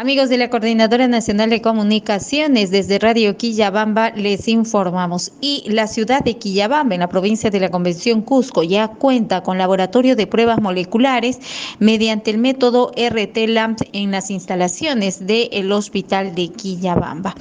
Amigos 0.00 0.30
de 0.30 0.38
la 0.38 0.48
Coordinadora 0.48 1.08
Nacional 1.08 1.50
de 1.50 1.60
Comunicaciones, 1.60 2.70
desde 2.70 2.98
Radio 2.98 3.36
Quillabamba 3.36 4.12
les 4.12 4.48
informamos. 4.48 5.30
Y 5.42 5.62
la 5.66 5.86
ciudad 5.86 6.24
de 6.24 6.38
Quillabamba, 6.38 6.94
en 6.94 7.00
la 7.00 7.10
provincia 7.10 7.50
de 7.50 7.60
la 7.60 7.68
Convención 7.68 8.22
Cusco, 8.22 8.62
ya 8.62 8.88
cuenta 8.88 9.42
con 9.42 9.58
laboratorio 9.58 10.16
de 10.16 10.26
pruebas 10.26 10.58
moleculares 10.58 11.38
mediante 11.80 12.30
el 12.30 12.38
método 12.38 12.92
RT-LAMP 12.96 13.82
en 13.92 14.10
las 14.10 14.30
instalaciones 14.30 15.26
del 15.26 15.70
Hospital 15.70 16.34
de 16.34 16.48
Quillabamba, 16.48 17.34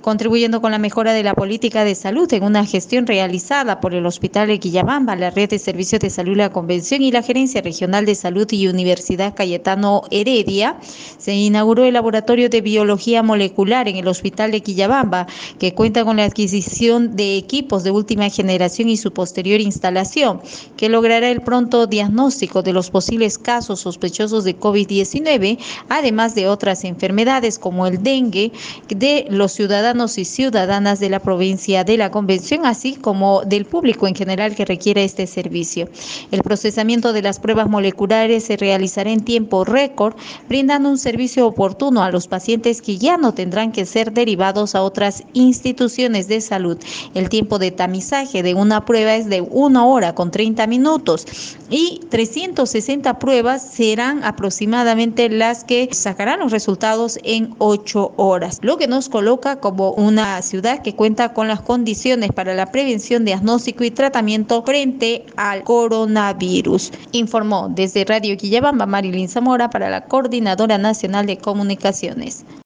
contribuyendo 0.00 0.62
con 0.62 0.70
la 0.70 0.78
mejora 0.78 1.12
de 1.12 1.22
la 1.22 1.34
política 1.34 1.84
de 1.84 1.94
salud 1.94 2.32
en 2.32 2.44
una 2.44 2.64
gestión 2.64 3.06
realizada 3.06 3.78
por 3.78 3.92
el 3.92 4.06
Hospital 4.06 4.48
de 4.48 4.58
Quillabamba, 4.58 5.16
la 5.16 5.28
Red 5.28 5.50
de 5.50 5.58
Servicios 5.58 6.00
de 6.00 6.08
Salud 6.08 6.38
La 6.38 6.50
Convención 6.50 7.02
y 7.02 7.12
la 7.12 7.20
Gerencia 7.20 7.60
Regional 7.60 8.06
de 8.06 8.14
Salud 8.14 8.50
y 8.50 8.68
Universidad 8.68 9.34
Cayetano 9.34 10.04
Heredia. 10.10 10.78
Se 11.18 11.34
inauguró 11.34 11.84
el 11.84 11.92
laboratorio 11.92 12.05
de 12.06 12.60
biología 12.60 13.22
molecular 13.22 13.88
en 13.88 13.96
el 13.96 14.06
Hospital 14.06 14.52
de 14.52 14.60
Quillabamba, 14.60 15.26
que 15.58 15.74
cuenta 15.74 16.04
con 16.04 16.18
la 16.18 16.24
adquisición 16.24 17.16
de 17.16 17.36
equipos 17.36 17.82
de 17.82 17.90
última 17.90 18.28
generación 18.30 18.88
y 18.88 18.96
su 18.96 19.12
posterior 19.12 19.60
instalación, 19.60 20.40
que 20.76 20.88
logrará 20.88 21.28
el 21.28 21.40
pronto 21.40 21.86
diagnóstico 21.86 22.62
de 22.62 22.72
los 22.72 22.90
posibles 22.90 23.38
casos 23.38 23.80
sospechosos 23.80 24.44
de 24.44 24.58
COVID-19, 24.58 25.58
además 25.88 26.34
de 26.34 26.48
otras 26.48 26.84
enfermedades 26.84 27.58
como 27.58 27.86
el 27.86 28.02
dengue 28.02 28.52
de 28.88 29.26
los 29.28 29.52
ciudadanos 29.52 30.18
y 30.18 30.24
ciudadanas 30.24 31.00
de 31.00 31.10
la 31.10 31.20
provincia 31.20 31.82
de 31.82 31.96
la 31.96 32.10
Convención, 32.10 32.66
así 32.66 32.94
como 32.94 33.42
del 33.42 33.64
público 33.64 34.06
en 34.06 34.14
general 34.14 34.54
que 34.54 34.64
requiere 34.64 35.04
este 35.04 35.26
servicio. 35.26 35.88
El 36.30 36.42
procesamiento 36.42 37.12
de 37.12 37.22
las 37.22 37.40
pruebas 37.40 37.68
moleculares 37.68 38.44
se 38.44 38.56
realizará 38.56 39.10
en 39.10 39.24
tiempo 39.24 39.64
récord, 39.64 40.14
brindando 40.48 40.88
un 40.88 40.98
servicio 40.98 41.46
oportuno 41.46 41.95
a 42.02 42.10
los 42.10 42.28
pacientes 42.28 42.82
que 42.82 42.98
ya 42.98 43.16
no 43.16 43.32
tendrán 43.32 43.72
que 43.72 43.86
ser 43.86 44.12
derivados 44.12 44.74
a 44.74 44.82
otras 44.82 45.22
instituciones 45.32 46.28
de 46.28 46.40
salud. 46.40 46.78
El 47.14 47.28
tiempo 47.28 47.58
de 47.58 47.70
tamizaje 47.70 48.42
de 48.42 48.54
una 48.54 48.84
prueba 48.84 49.14
es 49.14 49.28
de 49.28 49.40
una 49.40 49.86
hora 49.86 50.14
con 50.14 50.30
30 50.30 50.66
minutos 50.66 51.26
y 51.70 52.00
360 52.10 53.18
pruebas 53.18 53.62
serán 53.62 54.22
aproximadamente 54.24 55.28
las 55.28 55.64
que 55.64 55.88
sacarán 55.92 56.40
los 56.40 56.52
resultados 56.52 57.18
en 57.22 57.54
8 57.58 58.12
horas, 58.16 58.58
lo 58.62 58.76
que 58.76 58.86
nos 58.86 59.08
coloca 59.08 59.56
como 59.56 59.92
una 59.92 60.40
ciudad 60.42 60.82
que 60.82 60.94
cuenta 60.94 61.32
con 61.32 61.48
las 61.48 61.60
condiciones 61.60 62.32
para 62.32 62.54
la 62.54 62.70
prevención, 62.70 63.24
diagnóstico 63.24 63.84
y 63.84 63.90
tratamiento 63.90 64.62
frente 64.62 65.24
al 65.36 65.64
coronavirus. 65.64 66.92
Informó 67.12 67.68
desde 67.74 68.04
Radio 68.04 68.36
Quillabamba 68.36 68.86
Marilyn 68.86 69.28
Zamora 69.28 69.70
para 69.70 69.90
la 69.90 70.02
Coordinadora 70.02 70.78
Nacional 70.78 71.26
de 71.26 71.38
Comunicación 71.38 71.85
aplicaciones. 71.86 72.46